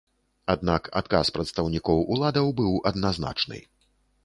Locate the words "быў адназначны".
2.63-3.63